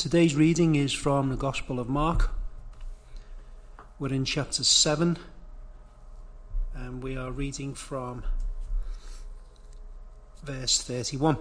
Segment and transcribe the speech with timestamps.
[0.00, 2.30] Today's reading is from the Gospel of Mark.
[3.98, 5.18] We're in chapter 7
[6.74, 8.24] and we are reading from
[10.42, 11.36] verse 31.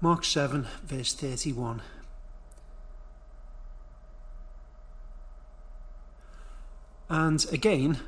[0.00, 1.82] Mark 7, verse 31.
[7.08, 7.98] And again,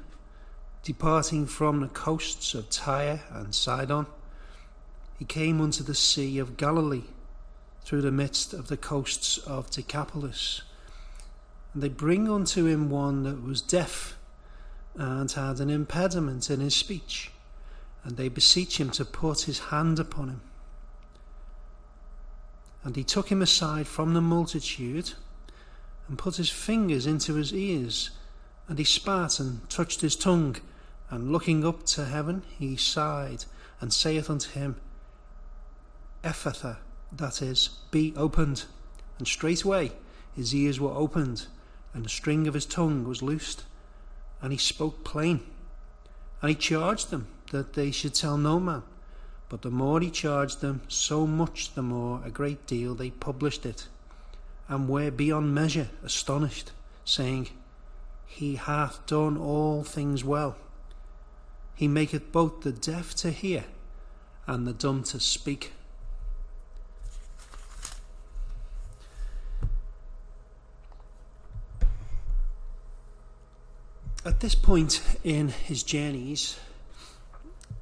[0.84, 4.06] departing from the coasts of Tyre and Sidon,
[5.22, 7.04] he came unto the Sea of Galilee
[7.84, 10.62] through the midst of the coasts of Decapolis.
[11.72, 14.18] And they bring unto him one that was deaf
[14.96, 17.30] and had an impediment in his speech,
[18.02, 20.40] and they beseech him to put his hand upon him.
[22.82, 25.12] And he took him aside from the multitude
[26.08, 28.10] and put his fingers into his ears,
[28.66, 30.56] and he spat and touched his tongue,
[31.10, 33.44] and looking up to heaven, he sighed
[33.80, 34.74] and saith unto him,
[36.24, 36.78] Ephphatha,
[37.10, 38.64] that is, be opened.
[39.18, 39.92] And straightway
[40.34, 41.46] his ears were opened,
[41.92, 43.64] and the string of his tongue was loosed,
[44.40, 45.40] and he spoke plain.
[46.40, 48.82] And he charged them that they should tell no man.
[49.48, 53.66] But the more he charged them, so much the more a great deal they published
[53.66, 53.88] it,
[54.68, 56.72] and were beyond measure astonished,
[57.04, 57.48] saying,
[58.26, 60.56] He hath done all things well.
[61.74, 63.64] He maketh both the deaf to hear
[64.46, 65.72] and the dumb to speak.
[74.24, 76.56] At this point in his journeys,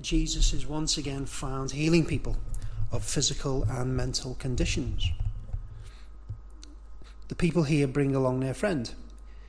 [0.01, 2.39] Jesus is once again found healing people
[2.91, 5.11] of physical and mental conditions.
[7.29, 8.91] The people here bring along their friend.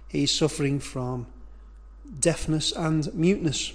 [0.09, 1.27] He's suffering from
[2.19, 3.71] deafness and muteness.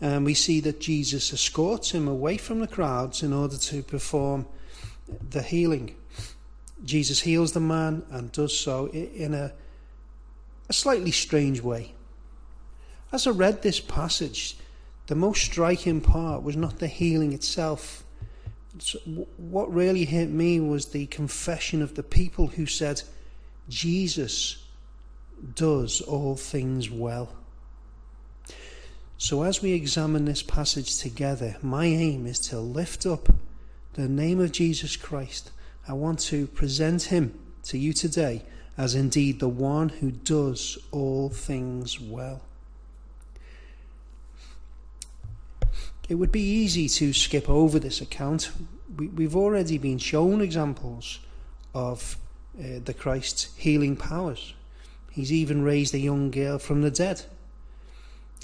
[0.00, 4.46] And we see that Jesus escorts him away from the crowds in order to perform
[5.28, 5.94] the healing.
[6.86, 9.52] Jesus heals the man and does so in a,
[10.70, 11.92] a slightly strange way.
[13.14, 14.56] As I read this passage,
[15.06, 18.02] the most striking part was not the healing itself.
[19.36, 23.02] What really hit me was the confession of the people who said,
[23.68, 24.64] Jesus
[25.54, 27.28] does all things well.
[29.16, 33.28] So, as we examine this passage together, my aim is to lift up
[33.92, 35.52] the name of Jesus Christ.
[35.86, 38.42] I want to present him to you today
[38.76, 42.42] as indeed the one who does all things well.
[46.08, 48.50] It would be easy to skip over this account.
[48.96, 51.20] We, have already been shown examples
[51.74, 52.16] of
[52.58, 54.54] uh, the Christ's healing powers.
[55.10, 57.22] He's even raised a young girl from the dead.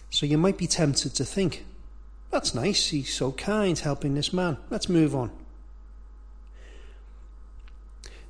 [0.08, 1.64] So you might be tempted to think,
[2.30, 4.56] that's nice, he's so kind helping this man.
[4.70, 5.30] Let's move on.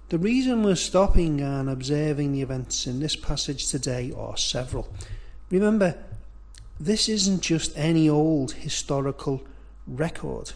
[0.08, 4.92] The reason we're stopping and observing the events in this passage today are several.
[5.50, 5.96] Remember,
[6.80, 9.42] this isn't just any old historical
[9.86, 10.52] record.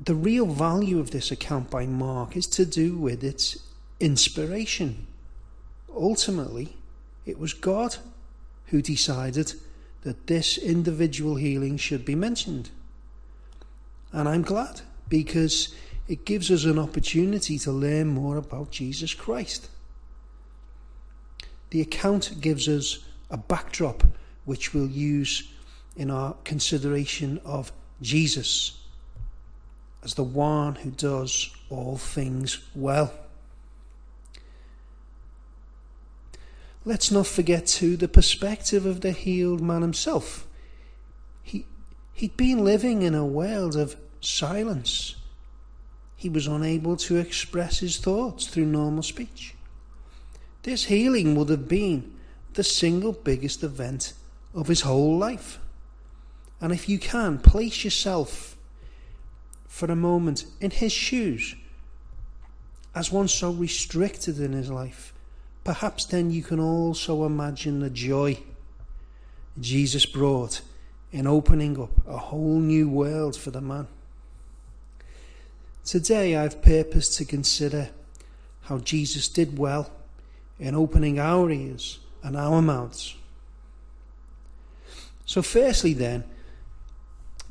[0.00, 3.58] The real value of this account by Mark is to do with its
[3.98, 5.06] inspiration.
[5.92, 6.76] Ultimately,
[7.24, 7.96] it was God
[8.66, 9.54] who decided
[10.02, 12.70] that this individual healing should be mentioned.
[14.12, 15.74] And I'm glad because
[16.06, 19.68] it gives us an opportunity to learn more about Jesus Christ.
[21.70, 24.04] The account gives us a backdrop
[24.44, 25.52] which we'll use
[25.96, 28.78] in our consideration of Jesus
[30.02, 33.12] as the one who does all things well.
[36.84, 40.46] Let's not forget, too, the perspective of the healed man himself.
[41.42, 41.66] He,
[42.14, 45.16] he'd been living in a world of silence.
[46.16, 49.54] He was unable to express his thoughts through normal speech.
[50.68, 52.12] This healing would have been
[52.52, 54.12] the single biggest event
[54.52, 55.60] of his whole life.
[56.60, 58.54] And if you can, place yourself
[59.66, 61.56] for a moment in his shoes
[62.94, 65.14] as one so restricted in his life.
[65.64, 68.38] Perhaps then you can also imagine the joy
[69.58, 70.60] Jesus brought
[71.10, 73.88] in opening up a whole new world for the man.
[75.86, 77.88] Today I've purposed to consider
[78.64, 79.90] how Jesus did well
[80.58, 83.14] in opening our ears and our mouths.
[85.24, 86.24] So, firstly, then,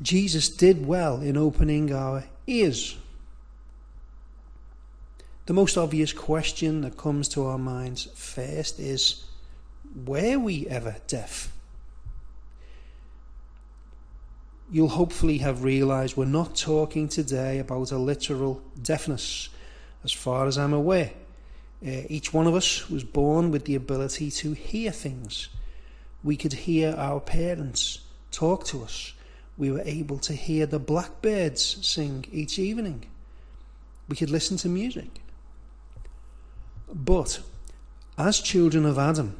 [0.02, 2.96] Jesus did well in opening our ears.
[5.46, 9.24] The most obvious question that comes to our minds first is
[10.04, 11.50] were we ever deaf?
[14.70, 19.48] you'll hopefully have realised we're not talking today about a literal deafness,
[20.04, 21.12] as far as I'm aware.
[21.84, 25.48] Uh, each one of us was born with the ability to hear things.
[26.24, 28.00] We could hear our parents
[28.32, 29.12] talk to us.
[29.56, 33.06] We were able to hear the blackbirds sing each evening.
[34.08, 35.20] We could listen to music.
[36.92, 37.40] But
[38.16, 39.36] as children of Adam,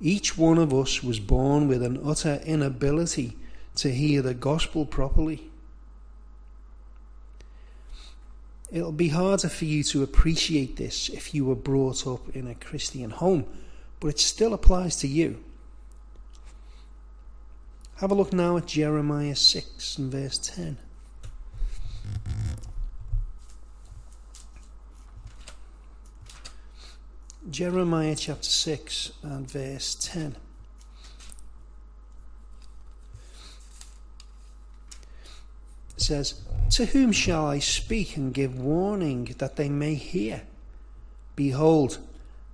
[0.00, 3.36] each one of us was born with an utter inability
[3.76, 5.50] to hear the gospel properly.
[8.74, 12.56] It'll be harder for you to appreciate this if you were brought up in a
[12.56, 13.46] Christian home,
[14.00, 15.44] but it still applies to you.
[17.98, 20.78] Have a look now at Jeremiah 6 and verse 10.
[27.48, 30.34] Jeremiah chapter 6 and verse 10.
[35.96, 36.40] Says,
[36.72, 40.42] To whom shall I speak and give warning that they may hear?
[41.36, 41.98] Behold,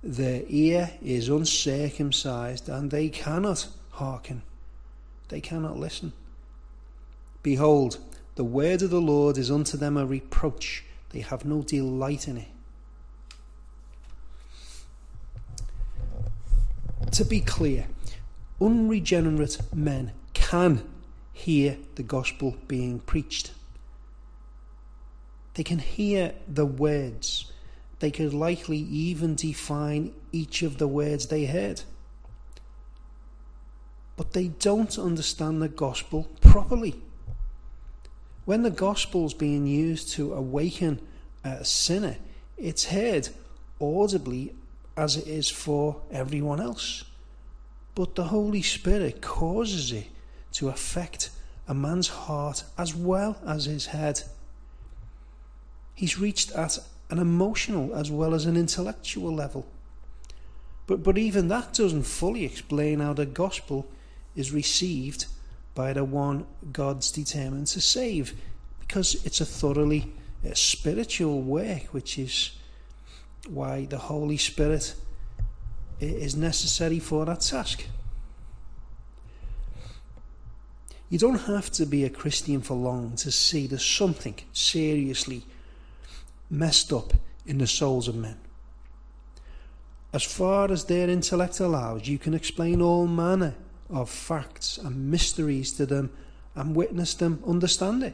[0.03, 4.41] their ear is uncircumcised, and they cannot hearken.
[5.29, 6.13] They cannot listen.
[7.43, 7.99] Behold,
[8.35, 10.83] the word of the Lord is unto them a reproach.
[11.09, 12.47] They have no delight in it.
[17.11, 17.87] to be clear,
[18.59, 20.81] unregenerate men can
[21.41, 23.51] hear the gospel being preached.
[25.55, 27.51] They can hear the words.
[27.99, 31.81] They could likely even define each of the words they heard.
[34.15, 37.01] But they don't understand the gospel properly.
[38.45, 41.01] When the gospel is being used to awaken
[41.43, 42.17] a sinner,
[42.57, 43.29] it's heard
[43.79, 44.53] audibly
[44.95, 47.03] as it is for everyone else.
[47.95, 50.07] But the Holy Spirit causes it
[50.53, 51.29] to affect
[51.67, 54.23] a man's heart as well as his head.
[55.93, 59.65] He's reached at an emotional as well as an intellectual level.
[60.87, 63.87] But, but even that doesn't fully explain how the gospel
[64.35, 65.25] is received
[65.75, 68.33] by the one God's determined to save,
[68.79, 70.11] because it's a thoroughly
[70.45, 72.51] uh, spiritual work, which is
[73.47, 74.95] why the Holy Spirit
[75.99, 77.85] is necessary for that task.
[81.11, 85.43] You don't have to be a Christian for long to see there's something seriously
[86.49, 87.13] messed up
[87.45, 88.37] in the souls of men.
[90.13, 93.55] As far as their intellect allows, you can explain all manner
[93.89, 96.11] of facts and mysteries to them
[96.55, 98.13] and witness them understand it.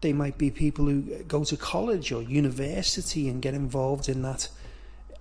[0.00, 4.48] They might be people who go to college or university and get involved in that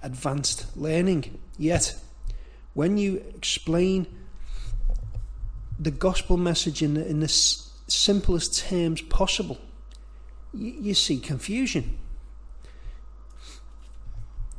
[0.01, 1.41] advanced learning.
[1.57, 1.97] Yet,
[2.74, 4.07] when you explain
[5.83, 9.57] the gospel message in the, in the simplest terms possible,
[10.53, 11.97] you, you see confusion.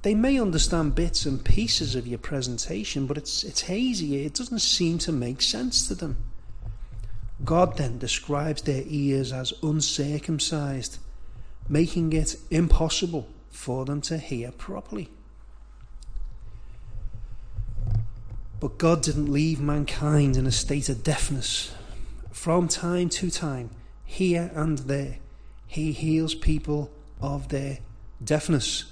[0.03, 4.25] They may understand bits and pieces of your presentation, but it's, it's hazy.
[4.27, 6.19] It doesn't seem to make sense to them.
[7.43, 10.99] God then describes their ears as uncircumcised,
[11.69, 15.09] making it impossible for them to hear properly.
[18.61, 21.73] But God didn't leave mankind in a state of deafness.
[22.33, 23.71] From time to time,
[24.05, 25.17] here and there,
[25.67, 26.91] He heals people
[27.21, 27.79] of their
[28.23, 28.85] deafness.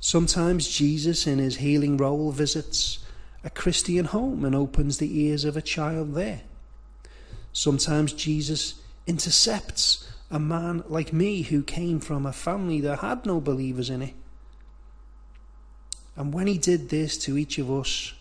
[0.00, 3.00] Sometimes Jesus, in his healing role, visits
[3.42, 6.42] a Christian home and opens the ears of a child there.
[7.52, 8.74] Sometimes Jesus
[9.06, 14.02] intercepts a man like me who came from a family that had no believers in
[14.02, 14.14] it.
[16.18, 18.12] And when he did this to each of us,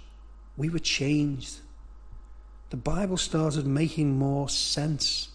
[0.56, 1.58] we were changed.
[2.70, 5.30] The Bible started making more sense.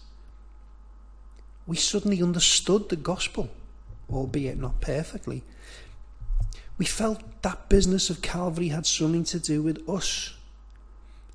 [1.67, 3.49] We suddenly understood the gospel,
[4.09, 5.43] albeit not perfectly.
[6.77, 10.33] We felt that business of Calvary had something to do with us.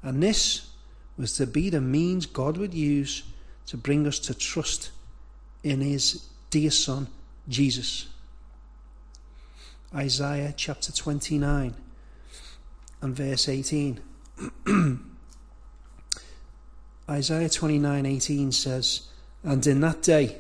[0.03, 0.71] And this
[1.19, 3.23] was to be the means God would use
[3.67, 4.93] to bring us to trust
[5.63, 7.09] in His dear Son,
[7.51, 8.09] Jesus.
[9.95, 11.75] Isaiah chapter 29
[13.01, 14.01] and verse 18.
[17.11, 19.09] Isaiah 29:18 says,
[19.43, 20.37] "And in that day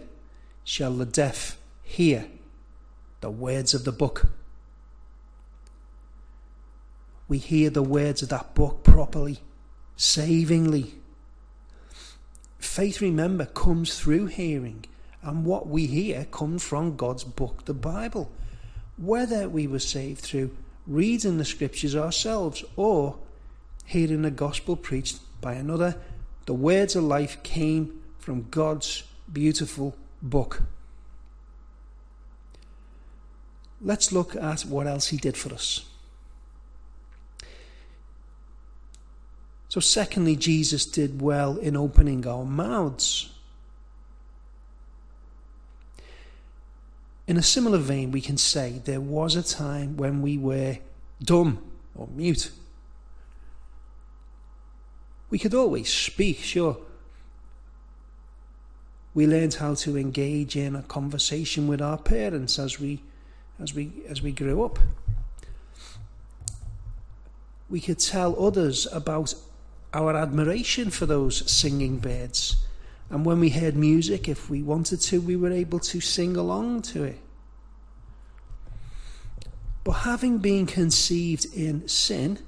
[0.64, 2.26] shall the deaf hear
[3.20, 4.26] the words of the book."
[7.26, 9.40] We hear the words of that book properly
[9.98, 10.94] savingly.
[12.58, 14.84] Faith, remember, comes through hearing,
[15.22, 18.30] and what we hear comes from God's book, the Bible.
[18.98, 20.50] Whether we were saved through
[20.86, 23.16] reading the scriptures ourselves or
[23.84, 25.96] hearing the gospel preached by another,
[26.46, 30.62] the words of life came from God's beautiful book.
[33.80, 35.84] Let's look at what else he did for us.
[39.68, 43.30] So, secondly, Jesus did well in opening our mouths.
[47.28, 50.78] In a similar vein, we can say there was a time when we were
[51.22, 51.62] dumb
[51.94, 52.50] or mute.
[55.28, 56.78] We could always speak, sure.
[59.12, 63.02] We learned how to engage in a conversation with our parents as we
[63.60, 64.78] as we as we grew up.
[67.68, 69.34] We could tell others about
[69.92, 72.56] our admiration for those singing birds.
[73.10, 76.82] And when we heard music, if we wanted to, we were able to sing along
[76.82, 77.18] to it.
[79.84, 82.40] But having been conceived in sin,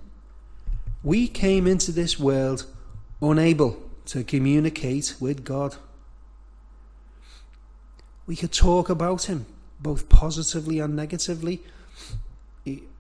[1.02, 2.66] we came into this world
[3.22, 5.76] unable to communicate with God.
[8.26, 9.46] We could talk about Him,
[9.80, 11.62] both positively and negatively,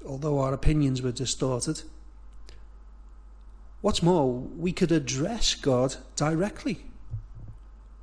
[0.06, 1.82] although our opinions were distorted.
[3.82, 6.84] What's more, we could address God directly.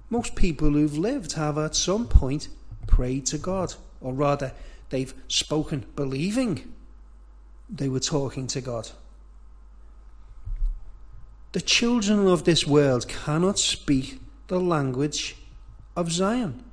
[0.09, 2.47] Most people who've lived have at some point
[2.87, 4.53] prayed to God, or rather,
[4.89, 6.73] they've spoken believing
[7.69, 8.89] they were talking to God.
[11.51, 15.35] The children of this world cannot speak the language
[15.95, 16.63] of Zion.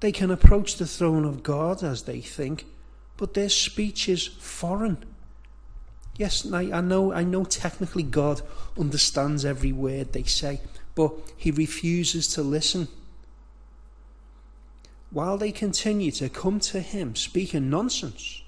[0.00, 2.66] They can approach the throne of God as they think,
[3.16, 5.04] but their speech is foreign
[6.18, 8.40] Yes, I, I know I know technically God
[8.78, 10.60] understands every word they say,
[10.94, 12.88] but he refuses to listen.
[15.10, 18.42] While they continue to come to him speaking nonsense,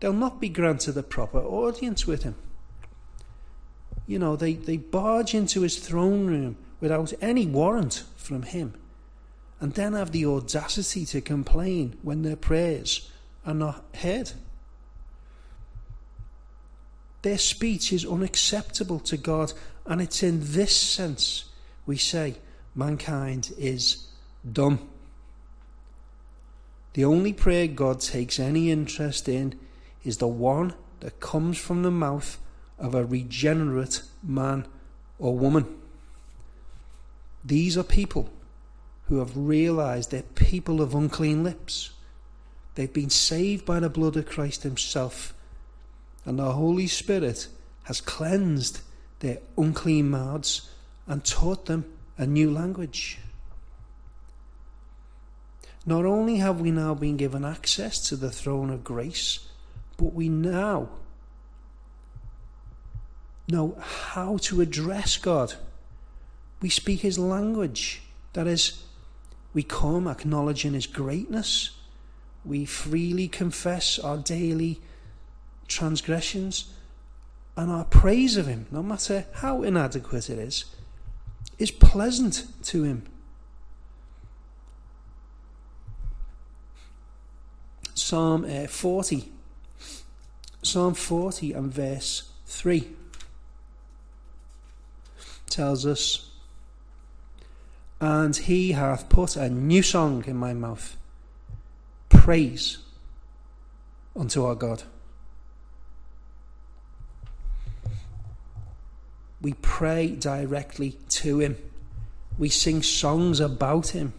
[0.00, 2.34] they'll not be granted a proper audience with him.
[4.06, 8.74] You know, they, they barge into his throne room without any warrant from him,
[9.60, 13.10] and then have the audacity to complain when their prayers
[13.44, 14.32] are not heard.
[17.22, 19.52] Their speech is unacceptable to God,
[19.86, 21.46] and it's in this sense
[21.86, 22.36] we say
[22.74, 24.08] mankind is
[24.50, 24.88] dumb.
[26.94, 29.58] The only prayer God takes any interest in
[30.04, 32.38] is the one that comes from the mouth
[32.78, 34.66] of a regenerate man
[35.18, 35.76] or woman.
[37.44, 38.30] These are people
[39.06, 41.90] who have realized they're people of unclean lips.
[42.74, 45.34] They've been saved by the blood of Christ Himself
[46.28, 47.48] and the Holy Spirit
[47.84, 48.82] has cleansed
[49.20, 50.70] their unclean mouths
[51.06, 51.86] and taught them
[52.18, 53.18] a new language.
[55.86, 59.48] Not only have we now been given access to the throne of grace,
[59.96, 60.90] but we now
[63.48, 65.54] know how to address God.
[66.60, 68.02] We speak His language.
[68.34, 68.82] That is,
[69.54, 71.70] we come acknowledging His greatness.
[72.44, 74.82] We freely confess our daily
[75.68, 76.72] transgressions,
[77.56, 80.64] and our praise of Him, no matter how inadequate it is,
[81.58, 83.04] is pleasant to Him.
[87.94, 89.30] Psalm uh, 40.
[90.62, 92.88] Psalm 40 and verse 3
[95.48, 96.30] tells us,
[98.00, 100.96] And he hath put a new song in my mouth,
[102.08, 102.78] praise
[104.16, 104.84] unto our God.
[109.40, 111.56] We pray directly to Him.
[112.38, 114.12] We sing songs about Him.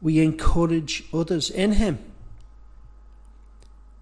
[0.00, 1.98] We encourage others in Him.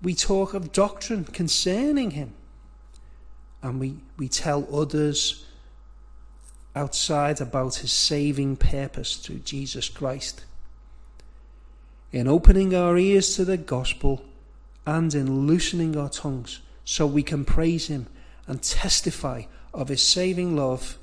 [0.03, 2.33] We talk of doctrine concerning Him.
[3.63, 5.45] And we, we tell others
[6.75, 10.45] outside about His saving purpose through Jesus Christ.
[12.13, 14.25] In opening our ears to the gospel
[14.87, 18.07] and in loosening our tongues so we can praise Him
[18.47, 19.43] and testify
[19.73, 20.99] of his saving love,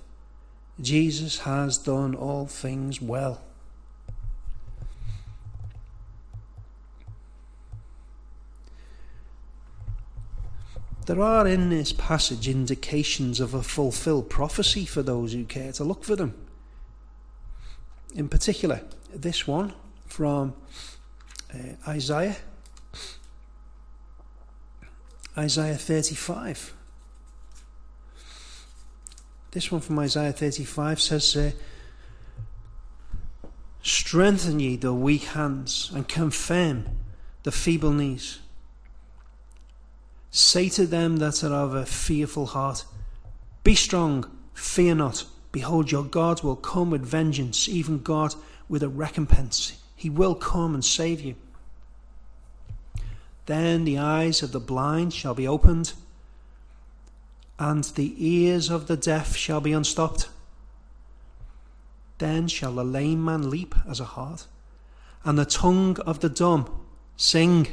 [0.80, 3.42] Jesus has done all things well.
[11.08, 15.86] There are in this passage indications of a fulfilled prophecy for those who care to
[15.86, 16.34] look for them.
[18.14, 18.82] In particular,
[19.14, 19.74] this one
[20.06, 20.54] from
[21.54, 22.36] uh, Isaiah,
[25.38, 26.74] Isaiah 35.
[29.52, 31.52] This one from Isaiah 35 says, uh,
[33.82, 36.86] Strengthen ye the weak hands and confirm
[37.44, 38.40] the feeble knees.
[40.30, 42.84] Say to them that are of a fearful heart,
[43.64, 45.24] Be strong, fear not.
[45.54, 48.36] Behold, your God will come with vengeance, even God
[48.68, 49.82] with a recompense.
[49.96, 51.36] He will come and save you.
[53.46, 55.94] Then the eyes of the blind shall be opened,
[57.60, 60.30] and the ears of the deaf shall be unstopped.
[62.20, 64.48] Then shall the lame man leap as a hart,
[65.24, 66.70] and the tongue of the dumb
[67.16, 67.68] sing.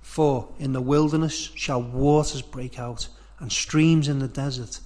[0.00, 3.08] For in the wilderness shall waters break out,
[3.38, 4.80] and streams in the desert,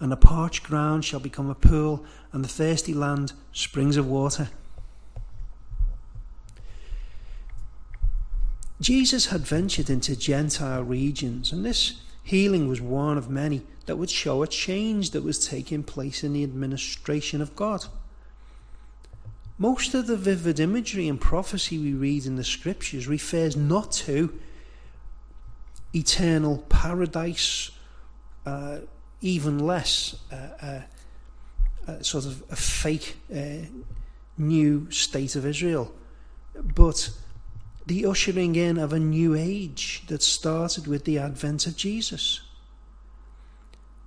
[0.00, 4.48] and the parched ground shall become a pool, and the thirsty land springs of water.
[8.80, 14.10] Jesus had ventured into Gentile regions, and this healing was one of many that would
[14.10, 17.86] show a change that was taking place in the administration of God.
[19.58, 24.38] Most of the vivid imagery and prophecy we read in the scriptures refers not to
[25.94, 27.70] eternal paradise,
[28.46, 28.78] uh,
[29.20, 30.80] even less uh,
[31.86, 33.66] uh, sort of a fake uh,
[34.38, 35.92] new state of Israel,
[36.54, 37.10] but
[37.86, 42.40] the ushering in of a new age that started with the advent of Jesus.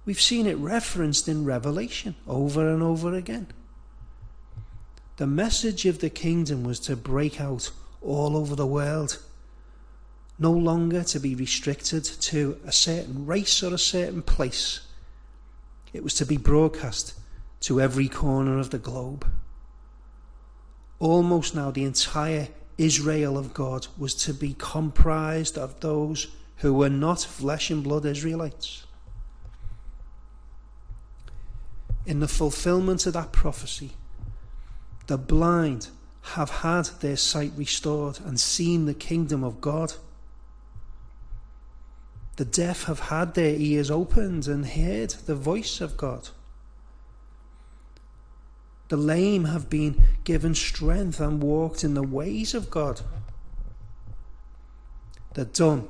[0.05, 3.47] We've seen it referenced in Revelation over and over again.
[5.17, 9.19] The message of the kingdom was to break out all over the world,
[10.37, 14.81] no longer to be restricted to a certain race or a certain place.
[15.93, 17.13] It was to be broadcast
[17.61, 19.25] to every corner of the globe.
[20.99, 26.27] Almost now, the entire Israel of God was to be comprised of those
[26.57, 28.85] who were not flesh and blood Israelites.
[32.05, 33.91] In the fulfillment of that prophecy,
[35.07, 35.89] the blind
[36.33, 39.93] have had their sight restored and seen the kingdom of God.
[42.37, 46.29] The deaf have had their ears opened and heard the voice of God.
[48.87, 53.01] The lame have been given strength and walked in the ways of God.
[55.33, 55.89] The dumb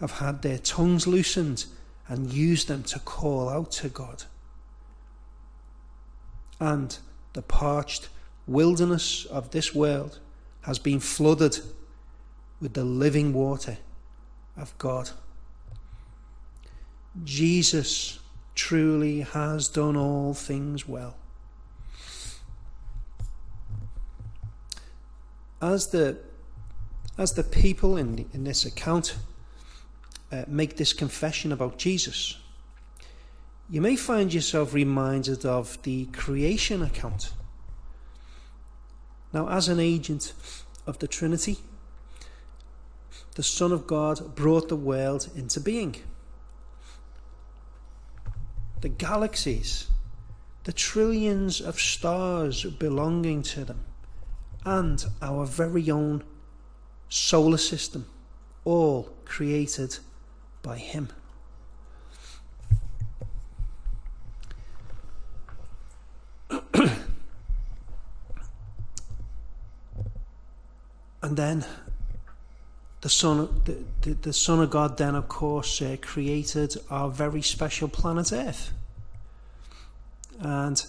[0.00, 1.66] have had their tongues loosened
[2.08, 4.24] and used them to call out to God.
[6.58, 6.96] And
[7.34, 8.08] the parched
[8.46, 10.18] wilderness of this world
[10.62, 11.60] has been flooded
[12.60, 13.78] with the living water
[14.56, 15.10] of God.
[17.24, 18.18] Jesus
[18.54, 21.16] truly has done all things well.
[25.60, 26.18] As the
[27.18, 29.16] as the people in in this account
[30.30, 32.38] uh, make this confession about Jesus,
[33.70, 37.32] you may find yourself reminded of the creation account.
[39.32, 40.32] Now, as an agent
[40.86, 41.58] of the Trinity,
[43.34, 45.96] the Son of God brought the world into being.
[48.80, 49.88] The galaxies,
[50.64, 53.84] the trillions of stars belonging to them,
[54.66, 56.22] and our very own
[57.08, 58.04] solar system,
[58.64, 59.98] all created
[60.60, 61.08] by Him.
[71.22, 71.64] and then
[73.02, 77.42] the Son, the, the, the, Son of God, then of course, uh, created our very
[77.42, 78.72] special planet Earth.
[80.40, 80.84] And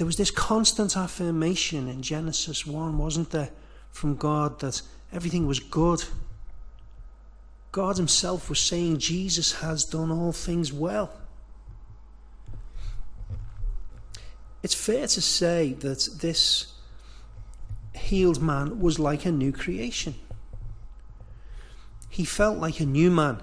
[0.00, 3.50] there was this constant affirmation in Genesis 1, wasn't there,
[3.90, 4.80] from God that
[5.12, 6.02] everything was good.
[7.70, 11.12] God Himself was saying Jesus has done all things well.
[14.62, 16.72] It's fair to say that this
[17.94, 20.14] healed man was like a new creation.
[22.08, 23.42] He felt like a new man,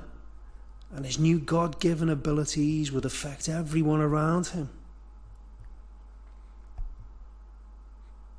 [0.92, 4.72] and his new God given abilities would affect everyone around him.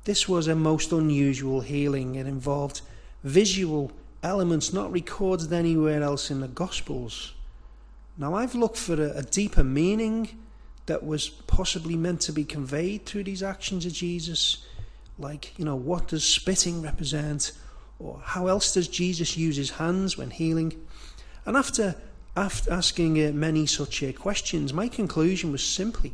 [0.05, 2.15] This was a most unusual healing.
[2.15, 2.81] It involved
[3.23, 3.91] visual
[4.23, 7.33] elements not recorded anywhere else in the Gospels.
[8.17, 10.39] Now, I've looked for a, a deeper meaning
[10.85, 14.65] that was possibly meant to be conveyed through these actions of Jesus.
[15.17, 17.51] Like, you know, what does spitting represent?
[17.99, 20.73] Or how else does Jesus use his hands when healing?
[21.45, 21.95] And after,
[22.35, 26.13] after asking uh, many such uh, questions, my conclusion was simply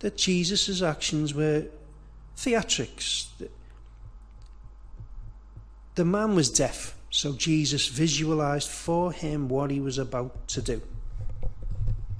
[0.00, 1.66] that Jesus' actions were
[2.40, 3.28] theatrics.
[5.94, 10.80] The man was deaf, so Jesus visualized for him what he was about to do.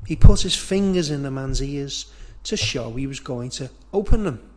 [0.06, 2.12] He put his fingers in the man's ears
[2.44, 4.50] to show he was going to open them.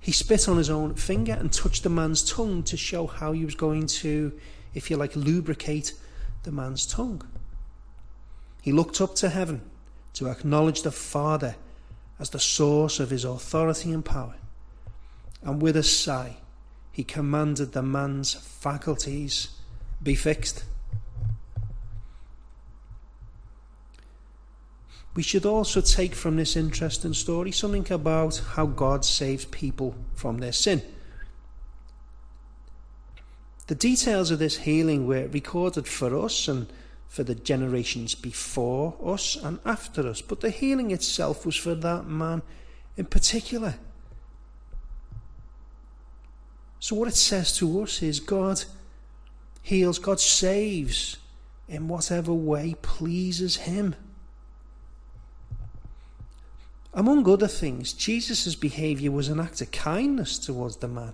[0.00, 3.44] He spit on his own finger and touched the man's tongue to show how he
[3.44, 4.32] was going to
[4.74, 5.94] if you like, lubricate
[6.42, 7.22] the man's tongue.
[8.60, 9.62] He looked up to heaven
[10.14, 11.56] to acknowledge the Father
[12.18, 14.34] as the source of his authority and power.
[15.42, 16.36] And with a sigh,
[16.92, 19.48] he commanded the man's faculties
[20.02, 20.64] be fixed.
[25.14, 30.38] We should also take from this interesting story something about how God saves people from
[30.38, 30.82] their sin.
[33.66, 36.66] The details of this healing were recorded for us and
[37.14, 42.08] for the generations before us and after us, but the healing itself was for that
[42.08, 42.42] man
[42.96, 43.76] in particular.
[46.80, 48.64] So, what it says to us is God
[49.62, 51.18] heals, God saves
[51.68, 53.94] in whatever way pleases Him.
[56.92, 61.12] Among other things, Jesus' behaviour was an act of kindness towards the man.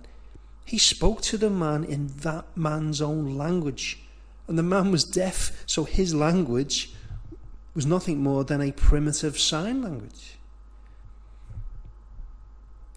[0.65, 4.00] He spoke to the man in that man's own language.
[4.51, 6.91] And the man was deaf, so his language
[7.73, 10.35] was nothing more than a primitive sign language.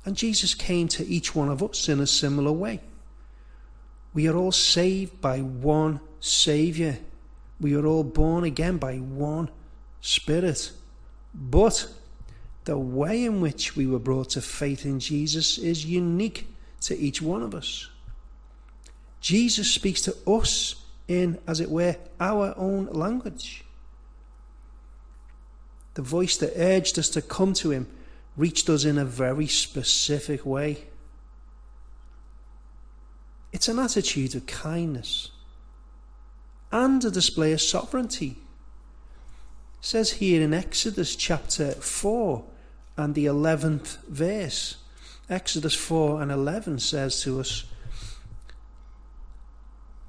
[0.04, 2.80] And Jesus came to each one of us in a similar way.
[4.14, 6.96] We are all saved by one Saviour.
[7.60, 9.48] We are all born again by one
[10.00, 10.72] Spirit.
[11.32, 11.86] But
[12.64, 16.48] the way in which we were brought to faith in Jesus is unique
[16.80, 17.88] to each one of us.
[19.20, 23.64] Jesus speaks to us in, as it were, our own language.
[25.94, 27.86] The voice that urged us to come to him
[28.36, 30.84] reached us in a very specific way.
[33.52, 35.30] It's an attitude of kindness
[36.72, 38.36] and a display of sovereignty.
[39.78, 42.44] It says here in Exodus chapter 4
[42.96, 44.78] and the 11th verse.
[45.30, 47.64] Exodus 4 and 11 says to us,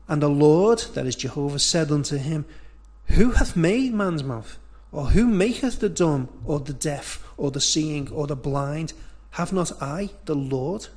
[0.08, 2.46] And the Lord, that is Jehovah, said unto him,
[3.08, 4.58] Who hath made man's mouth?
[4.92, 8.94] Or who maketh the dumb, or the deaf, or the seeing, or the blind?
[9.32, 10.88] Have not I, the Lord?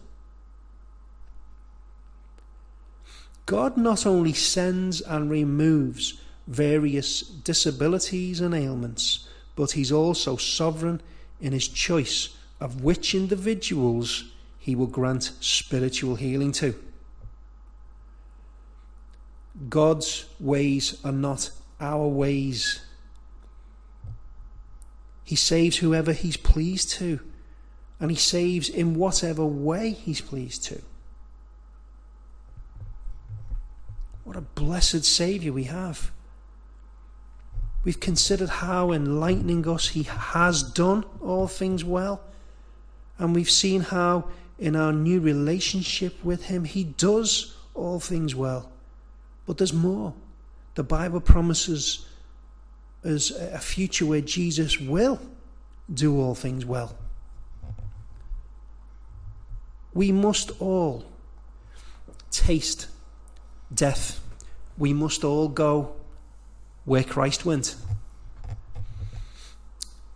[3.47, 11.01] God not only sends and removes various disabilities and ailments, but He's also sovereign
[11.41, 14.25] in his choice of which individuals
[14.59, 16.75] he will grant spiritual healing to.
[19.69, 22.81] God's ways are not our ways.
[25.25, 27.21] He saves whoever he's pleased to,
[28.01, 30.83] and he saves in whatever way he's pleased to.
[34.25, 36.13] What a blessed Saviour we have.
[37.85, 42.21] We've considered how enlightening us He has done all things well.
[43.19, 48.71] And we've seen how, in our new relationship with Him, He does all things well.
[49.49, 50.13] But there's more.
[50.75, 52.07] The Bible promises
[53.03, 55.19] us a future where Jesus will
[55.93, 56.95] do all things well.
[59.95, 61.07] We must all
[62.31, 62.89] taste
[63.73, 64.21] death.
[64.77, 65.95] We must all go
[66.85, 67.75] where Christ went.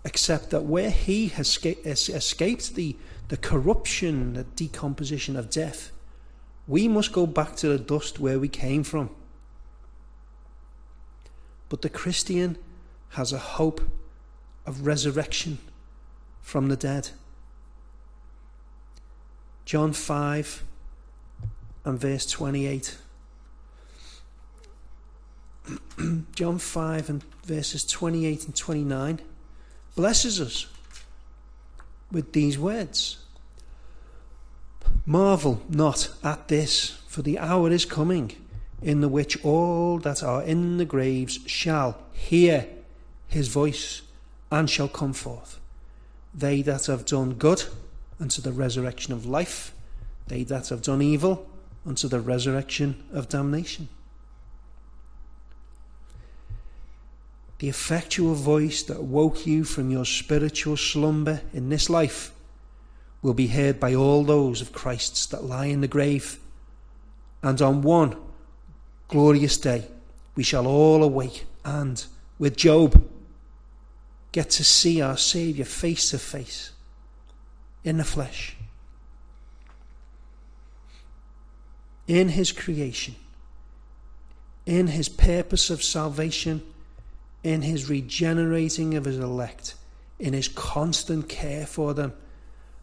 [0.04, 2.96] Except that where he has escaped the,
[3.28, 5.90] the corruption, the decomposition of death,
[6.68, 9.08] we must go back to the dust where we came from.
[11.72, 12.58] But the Christian
[13.12, 13.80] has a hope
[14.66, 15.56] of resurrection
[16.42, 17.08] from the dead.
[19.64, 20.64] John 5
[21.86, 22.98] and verse 28.
[26.34, 29.20] John 5 and verses 28 and 29
[29.96, 30.66] blesses us
[32.10, 33.24] with these words
[35.06, 38.41] Marvel not at this, for the hour is coming
[38.82, 42.66] in the which all that are in the graves shall hear
[43.28, 44.02] his voice
[44.50, 45.58] and shall come forth.
[46.34, 47.64] They that have done good
[48.20, 49.72] unto the resurrection of life,
[50.28, 51.48] they that have done evil
[51.86, 53.88] unto the resurrection of damnation.
[57.62, 62.32] the effectual voice that woke you from your spiritual slumber in this life
[63.22, 66.40] will be heard by all those of Christ's that lie in the grave.
[67.40, 68.16] And on one
[69.12, 69.86] glorious day,
[70.34, 72.04] we shall all awake and,
[72.38, 73.08] with Job,
[74.32, 76.72] get to see our Saviour face to face
[77.84, 78.56] in the flesh.
[82.08, 83.14] In his creation,
[84.66, 86.62] in his purpose of salvation
[87.42, 89.74] in his regenerating of his elect,
[90.18, 92.12] in his constant care for them,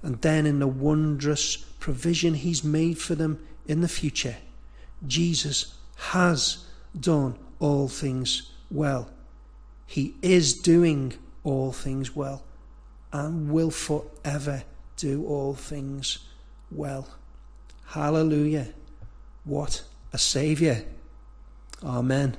[0.01, 4.35] and then in the wondrous provision he's made for them in the future.
[5.07, 6.65] Jesus has
[6.97, 9.09] done all things well.
[9.85, 12.43] He is doing all things well
[13.11, 14.63] and will forever
[14.95, 16.19] do all things
[16.71, 17.07] well.
[17.87, 18.67] Hallelujah.
[19.43, 19.83] What
[20.13, 20.77] a Saviour.
[21.83, 22.37] Amen.